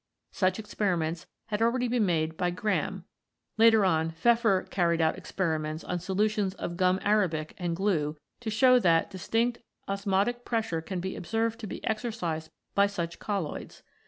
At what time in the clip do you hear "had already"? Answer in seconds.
1.49-1.87